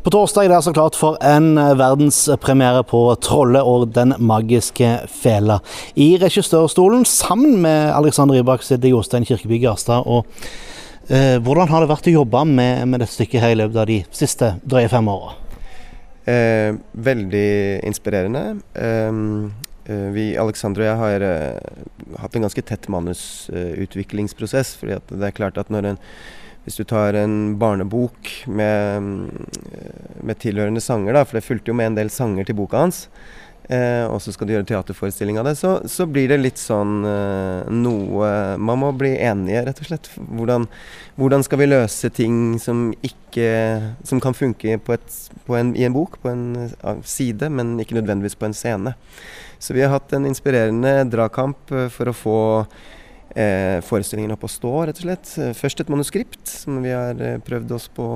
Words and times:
På 0.00 0.08
torsdag 0.08 0.46
er 0.46 0.48
det 0.54 0.58
så 0.64 0.72
klart 0.72 0.96
for 0.96 1.18
en 1.20 1.58
verdenspremiere 1.76 2.80
på 2.88 3.02
'Trolle 3.20 3.60
og 3.60 3.90
den 3.92 4.14
magiske 4.16 4.88
fela'. 5.04 5.58
I 5.94 6.16
regissørstolen 6.16 7.04
sammen 7.04 7.60
med 7.60 7.92
Alexander 7.92 8.34
Rybak 8.34 8.62
sitter 8.64 8.88
Jostein 8.88 9.26
Kirkeby 9.28 9.60
Garstad. 9.60 10.06
og 10.06 10.24
eh, 11.10 11.36
Hvordan 11.36 11.68
har 11.68 11.80
det 11.80 11.90
vært 11.92 12.08
å 12.08 12.16
jobbe 12.16 12.44
med, 12.48 12.88
med 12.88 13.00
dette 13.00 13.12
stykket 13.12 13.44
her 13.44 13.52
i 13.52 13.60
løpet 13.60 13.76
av 13.76 13.86
de 13.92 14.00
siste 14.10 14.54
drøye 14.64 14.88
fem 14.88 15.08
åra? 15.08 15.36
Eh, 16.24 16.72
veldig 16.92 17.84
inspirerende. 17.84 18.56
Eh, 18.72 19.12
vi, 20.16 20.36
Alexander 20.40 20.80
og 20.80 20.86
jeg 20.86 21.00
har 21.04 21.28
eh, 21.28 21.60
hatt 22.24 22.36
en 22.36 22.48
ganske 22.48 22.62
tett 22.62 22.88
manusutviklingsprosess. 22.88 24.76
fordi 24.80 24.96
det 25.12 25.26
er 25.26 25.36
klart 25.36 25.58
at 25.58 25.68
når 25.68 25.92
en 25.92 26.04
hvis 26.70 26.78
du 26.78 26.86
tar 26.86 27.18
en 27.18 27.56
barnebok 27.58 28.30
med, 28.46 29.02
med 30.22 30.38
tilhørende 30.38 30.82
sanger, 30.82 31.16
da, 31.16 31.26
for 31.26 31.40
det 31.40 31.42
fulgte 31.42 31.72
jo 31.72 31.78
med 31.80 31.90
en 31.90 31.96
del 31.98 32.12
sanger 32.14 32.46
til 32.46 32.54
boka 32.60 32.84
hans, 32.84 33.00
eh, 33.66 34.04
og 34.06 34.20
så 34.22 34.30
skal 34.30 34.46
du 34.46 34.52
gjøre 34.54 34.68
teaterforestilling 34.68 35.40
av 35.40 35.48
det, 35.48 35.56
så, 35.58 35.72
så 35.90 36.06
blir 36.06 36.30
det 36.30 36.38
litt 36.38 36.62
sånn 36.62 37.02
eh, 37.10 37.72
noe 37.74 38.30
Man 38.62 38.78
må 38.84 38.92
bli 38.94 39.16
enige, 39.18 39.64
rett 39.66 39.82
og 39.82 39.90
slett. 39.90 40.12
Hvordan, 40.14 40.68
hvordan, 41.18 41.42
skal 41.42 41.58
vi 41.58 41.68
løse 41.72 42.12
ting 42.14 42.38
som 42.62 42.92
ikke 43.02 43.50
Som 44.06 44.22
kan 44.22 44.36
funke 44.36 44.78
på 44.78 44.94
et, 44.94 45.18
på 45.48 45.58
en, 45.58 45.74
i 45.74 45.88
en 45.88 45.96
bok, 45.96 46.20
på 46.22 46.30
en 46.30 46.70
side, 47.02 47.50
men 47.50 47.74
ikke 47.82 47.98
nødvendigvis 47.98 48.38
på 48.38 48.46
en 48.46 48.54
scene. 48.54 48.94
Så 49.58 49.74
vi 49.74 49.82
har 49.82 49.90
hatt 49.96 50.14
en 50.14 50.30
inspirerende 50.30 51.02
dragkamp 51.10 51.74
eh, 51.74 51.90
for 51.90 52.14
å 52.14 52.16
få 52.16 52.38
eh, 52.62 52.88
forestillingen 53.30 54.34
opp 54.34 54.44
å 54.46 54.50
stå, 54.50 54.70
rett 54.88 54.98
og 54.98 55.06
slett. 55.06 55.32
Først 55.54 55.82
et 55.82 55.90
manuskript 55.92 56.50
som 56.50 56.80
vi 56.82 56.90
har 56.94 57.20
eh, 57.22 57.38
prøvd 57.46 57.76
oss 57.76 57.86
på 57.94 58.06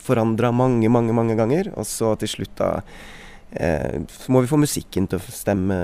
forandra 0.00 0.52
mange, 0.52 0.88
mange, 0.88 1.12
mange 1.12 1.36
ganger. 1.38 1.70
Og 1.78 1.86
så 1.88 2.14
til 2.20 2.30
slutt 2.30 2.56
da 2.60 2.70
eh, 3.52 4.02
så 4.10 4.32
må 4.32 4.44
vi 4.44 4.50
få 4.50 4.60
musikken 4.60 5.08
til 5.10 5.20
å 5.20 5.34
stemme 5.34 5.78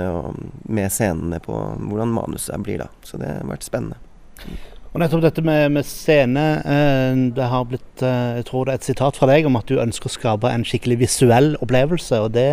med 0.68 0.92
scenene 0.92 1.40
på 1.44 1.54
hvordan 1.54 2.14
manuset 2.16 2.60
blir 2.64 2.82
da. 2.84 2.90
Så 3.06 3.20
det 3.20 3.30
har 3.36 3.48
vært 3.50 3.66
spennende. 3.68 4.00
Og 4.90 4.98
nettopp 4.98 5.22
dette 5.22 5.42
med, 5.46 5.68
med 5.76 5.86
scene. 5.86 6.46
Eh, 6.66 7.20
det 7.36 7.50
har 7.52 7.68
blitt 7.70 8.04
eh, 8.06 8.40
jeg 8.40 8.48
tror 8.50 8.66
det 8.66 8.74
er 8.74 8.82
et 8.82 8.90
sitat 8.90 9.20
fra 9.20 9.30
deg 9.30 9.46
om 9.46 9.58
at 9.60 9.70
du 9.70 9.78
ønsker 9.78 10.10
å 10.10 10.16
skape 10.16 10.50
en 10.50 10.66
skikkelig 10.66 10.98
visuell 11.04 11.54
opplevelse. 11.62 12.24
Og 12.24 12.34
det 12.34 12.50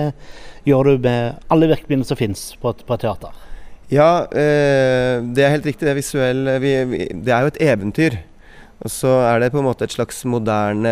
gjør 0.70 0.92
du 0.92 1.08
med 1.08 1.44
alle 1.54 1.72
virkemidlene 1.74 2.08
som 2.08 2.20
finnes 2.20 2.52
på, 2.62 2.76
på 2.78 2.98
et 2.98 3.06
teater. 3.08 3.47
Ja, 3.88 4.28
eh, 4.36 5.24
det 5.24 5.44
er 5.46 5.54
helt 5.54 5.68
riktig. 5.68 5.86
Det 5.86 5.94
er 5.94 6.02
visuell 6.02 6.50
vi, 6.60 6.72
vi, 6.92 7.04
Det 7.24 7.32
er 7.32 7.46
jo 7.46 7.52
et 7.54 7.62
eventyr. 7.64 8.18
Og 8.84 8.92
så 8.92 9.14
er 9.30 9.40
det 9.40 9.54
på 9.54 9.62
en 9.62 9.70
måte 9.70 9.88
et 9.88 9.96
slags 9.96 10.20
moderne 10.30 10.92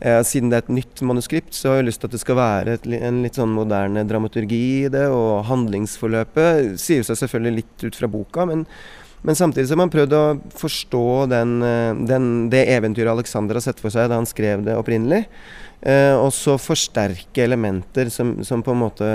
eh, 0.00 0.22
Siden 0.26 0.48
det 0.50 0.56
er 0.56 0.64
et 0.64 0.72
nytt 0.80 1.02
manuskript, 1.06 1.52
så 1.54 1.74
har 1.74 1.80
jeg 1.80 1.90
lyst 1.90 2.00
til 2.02 2.08
at 2.08 2.14
det 2.16 2.22
skal 2.22 2.38
være 2.38 2.78
et, 2.78 2.88
en 2.96 3.20
litt 3.20 3.36
sånn 3.36 3.52
moderne 3.52 4.06
dramaturgi 4.08 4.62
i 4.86 4.88
det. 4.92 5.04
Og 5.12 5.44
handlingsforløpet 5.50 6.80
sier 6.80 7.04
seg 7.04 7.20
selvfølgelig 7.20 7.60
litt 7.60 7.84
ut 7.84 8.00
fra 8.00 8.08
boka, 8.08 8.48
men, 8.48 8.64
men 9.20 9.36
samtidig 9.36 9.68
så 9.68 9.76
har 9.76 9.82
man 9.84 9.92
prøvd 9.92 10.16
å 10.16 10.24
forstå 10.56 11.06
den, 11.36 11.56
eh, 11.68 11.92
den, 12.08 12.32
det 12.52 12.64
eventyret 12.78 13.12
Alexander 13.12 13.60
har 13.60 13.68
sett 13.68 13.84
for 13.84 13.92
seg 13.92 14.08
da 14.08 14.22
han 14.22 14.30
skrev 14.30 14.64
det 14.64 14.80
opprinnelig. 14.80 15.26
Eh, 15.84 16.16
og 16.16 16.32
så 16.32 16.56
forsterke 16.56 17.44
elementer 17.44 18.08
som, 18.08 18.38
som 18.44 18.64
på 18.64 18.72
en 18.72 18.84
måte 18.88 19.10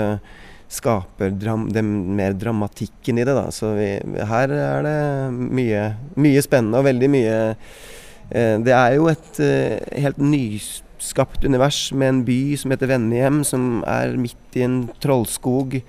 skaper 0.68 1.30
dram, 1.30 1.68
det, 1.72 1.82
mer 1.82 2.32
dramatikken 2.32 3.18
i 3.18 3.24
det. 3.26 3.34
Da. 3.36 3.50
Så 3.54 3.72
vi, 3.78 3.90
her 4.30 4.52
er 4.52 4.86
det 4.86 4.98
mye, 5.32 5.84
mye, 6.18 6.42
spennende 6.44 6.82
og 6.82 6.88
veldig 6.88 7.10
mye 7.12 7.38
eh, 7.52 8.56
Det 8.64 8.74
er 8.74 8.96
jo 8.96 9.08
et 9.12 9.40
eh, 9.42 9.78
helt 10.02 10.18
nyskapt 10.18 11.46
univers 11.46 11.88
med 11.94 12.12
en 12.12 12.26
by 12.26 12.40
som 12.58 12.74
heter 12.74 12.90
Vennehjem, 12.90 13.42
som 13.46 13.80
er 13.86 14.18
midt 14.20 14.58
i 14.58 14.66
en 14.66 14.84
trollskog. 15.02 15.80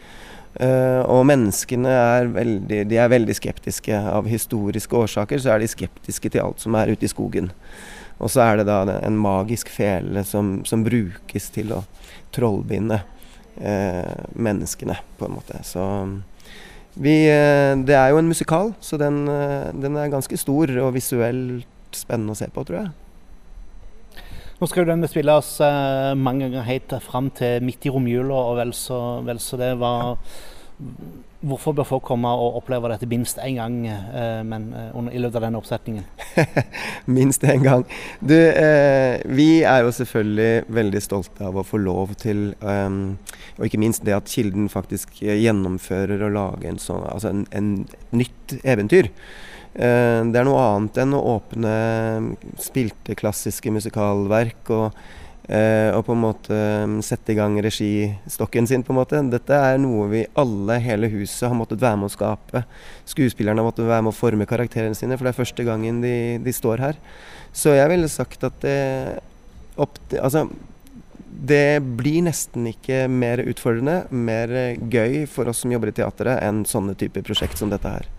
Uh, 0.58 1.03
og 1.05 1.28
menneskene 1.30 1.92
er 1.94 2.31
veldig, 2.33 2.80
de 2.89 2.98
er 2.98 3.11
veldig 3.11 3.36
skeptiske. 3.38 3.93
Av 3.93 4.26
historiske 4.26 4.95
årsaker 4.98 5.37
så 5.37 5.52
er 5.54 5.61
de 5.61 5.70
skeptiske 5.70 6.32
til 6.33 6.42
alt 6.42 6.64
som 6.64 6.73
er 6.80 6.89
ute 6.89 7.05
i 7.05 7.11
skogen. 7.11 7.52
Og 8.17 8.32
så 8.33 8.42
er 8.42 8.58
det 8.58 8.66
da 8.66 8.80
en 8.98 9.20
magisk 9.21 9.70
fele 9.70 10.23
som, 10.26 10.64
som 10.66 10.82
brukes 10.86 11.52
til 11.54 11.76
å 11.76 11.83
trollbinde 12.33 12.98
eh, 12.98 13.17
menneskene, 13.57 14.99
på 15.17 15.25
en 15.27 15.33
måte. 15.33 15.59
Så 15.65 15.83
vi 16.97 17.27
eh, 17.29 17.77
Det 17.85 17.95
er 17.95 18.11
jo 18.11 18.21
en 18.21 18.29
musikal, 18.29 18.73
så 18.81 18.97
den, 18.97 19.27
eh, 19.29 19.69
den, 19.73 19.97
er 19.97 20.13
ganske 20.13 20.37
stor 20.37 20.71
og 20.81 20.95
visuelt 20.95 21.67
spennende 21.93 22.33
å 22.33 22.39
se 22.39 22.49
på, 22.53 22.63
tror 22.65 22.79
jeg. 22.81 22.91
Nå 24.57 24.65
skal 24.69 24.83
jo 24.83 24.89
den 24.89 25.05
spilles 25.09 25.51
eh, 25.61 26.13
mange 26.17 26.47
ganger 26.47 26.65
helt 26.65 26.95
fram 27.05 27.29
til 27.37 27.61
midt 27.65 27.85
i 27.85 27.93
romjula, 27.93 28.33
og 28.33 28.57
vel 28.57 28.73
så, 28.73 29.21
vel 29.27 29.41
så 29.43 29.61
det 29.61 29.75
var 29.77 30.17
Hvorfor 31.47 31.75
bør 31.77 31.87
folk 31.87 32.05
komme 32.08 32.30
og 32.35 32.58
oppleve 32.59 32.89
dette 32.91 33.08
minst 33.09 33.39
én 33.43 33.58
gang 33.59 33.75
eh, 33.87 34.41
men, 34.47 34.69
eh, 34.75 35.09
i 35.15 35.21
løpet 35.21 35.39
av 35.39 35.45
denne 35.45 35.59
oppsetningen? 35.61 36.05
minst 37.17 37.45
én 37.47 37.63
gang. 37.63 37.85
Du, 38.19 38.35
eh, 38.35 39.21
vi 39.25 39.63
er 39.63 39.86
jo 39.86 39.93
selvfølgelig 39.95 40.67
veldig 40.80 41.03
stolte 41.03 41.47
av 41.47 41.59
å 41.59 41.65
få 41.67 41.80
lov 41.81 42.15
til 42.19 42.49
um, 42.61 43.17
Og 43.57 43.67
ikke 43.67 43.81
minst 43.81 44.03
det 44.07 44.15
at 44.17 44.31
Kilden 44.31 44.67
faktisk 44.71 45.21
gjennomfører 45.21 46.25
og 46.27 46.33
lager 46.36 46.71
en 46.71 46.81
sånn, 46.81 47.05
altså 47.09 47.31
en, 47.31 47.45
en 47.55 47.71
nytt 48.15 48.57
eventyr. 48.63 49.11
Uh, 49.77 50.25
det 50.33 50.41
er 50.41 50.47
noe 50.47 50.65
annet 50.73 50.99
enn 51.03 51.15
å 51.15 51.23
åpne 51.37 51.77
spilte 52.61 53.15
klassiske 53.19 53.71
musikalverk. 53.73 54.73
og 54.73 54.91
og 55.47 56.02
på 56.03 56.11
en 56.11 56.19
måte 56.19 56.55
um, 56.83 56.97
sette 57.05 57.31
i 57.31 57.37
gang 57.37 57.53
registokken 57.63 58.67
sin. 58.67 58.83
på 58.83 58.91
en 58.91 58.99
måte. 58.99 59.21
Dette 59.31 59.55
er 59.55 59.77
noe 59.80 60.09
vi 60.11 60.25
alle, 60.35 60.75
hele 60.83 61.08
huset, 61.13 61.47
har 61.47 61.55
måttet 61.55 61.80
være 61.80 62.02
med 62.02 62.09
å 62.09 62.15
skape. 62.15 62.63
Skuespillerne 63.08 63.63
har 63.63 63.69
måttet 63.69 63.87
være 63.87 64.03
med 64.03 64.11
å 64.11 64.17
forme 64.17 64.47
karakterene 64.49 64.97
sine, 64.97 65.15
for 65.15 65.23
det 65.23 65.31
er 65.31 65.39
første 65.39 65.67
gangen 65.67 66.02
de, 66.03 66.15
de 66.43 66.53
står 66.55 66.83
her. 66.83 66.99
Så 67.55 67.77
jeg 67.77 67.87
ville 67.93 68.09
sagt 68.11 68.43
at 68.43 68.59
det, 68.65 68.75
opp, 69.80 69.95
altså, 70.19 70.49
det 71.47 71.80
blir 71.95 72.27
nesten 72.27 72.67
ikke 72.73 73.05
mer 73.07 73.39
utfordrende, 73.47 74.02
mer 74.11 74.52
gøy 74.91 75.23
for 75.31 75.47
oss 75.47 75.63
som 75.63 75.71
jobber 75.71 75.93
i 75.93 75.95
teatret, 76.02 76.43
enn 76.43 76.65
sånne 76.67 76.97
typer 76.99 77.23
prosjekt 77.23 77.55
som 77.61 77.71
dette 77.71 77.95
her. 77.95 78.11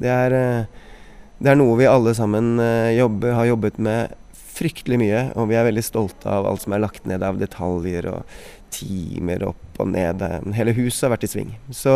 Det 0.00 0.08
er, 0.08 0.38
uh, 0.40 0.88
det 1.36 1.52
er 1.52 1.60
noe 1.60 1.76
vi 1.76 1.90
alle 1.90 2.16
sammen 2.16 2.54
jobber, 2.96 3.36
har 3.36 3.52
jobbet 3.52 3.80
med 3.82 4.18
fryktelig 4.62 4.98
mye, 5.02 5.22
og 5.34 5.50
vi 5.50 5.58
er 5.58 5.66
veldig 5.66 5.84
stolte 5.84 6.30
av 6.30 6.46
alt 6.48 6.64
som 6.64 6.74
er 6.76 6.84
lagt 6.84 7.06
ned 7.08 7.24
av 7.26 7.40
detaljer 7.40 8.08
og 8.12 8.36
timer 8.72 9.44
opp 9.50 9.82
og 9.82 9.92
ned. 9.92 10.22
Hele 10.56 10.74
huset 10.78 11.06
har 11.06 11.16
vært 11.16 11.26
i 11.26 11.32
sving. 11.32 11.52
Så 11.74 11.94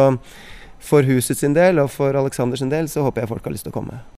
for 0.82 1.06
huset 1.08 1.38
sin 1.38 1.56
del 1.56 1.80
og 1.82 1.90
for 1.94 2.16
Aleksanders 2.18 2.60
sin 2.62 2.72
del 2.72 2.90
så 2.92 3.06
håper 3.06 3.24
jeg 3.24 3.32
folk 3.32 3.46
har 3.48 3.54
lyst 3.54 3.68
til 3.68 3.74
å 3.74 3.78
komme. 3.78 4.00